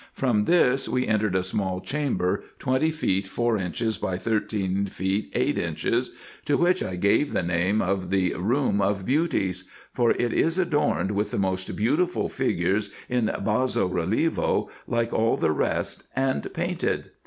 [0.13, 5.59] From this we entered a small chamber, twenty feet four inches by thirteen feet eight
[5.59, 6.09] inches,
[6.45, 10.57] to which I gave the name of the Room of Beau ties; for it is
[10.57, 17.11] adorned with the most beautiful figures in basso relievo, like all the rest, and painted.